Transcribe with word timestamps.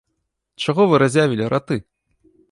Чаго 0.63 0.87
вы 0.91 0.95
разявілі 1.03 1.49
раты? 1.55 1.77